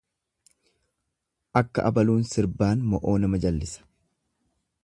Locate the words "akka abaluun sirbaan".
1.61-2.83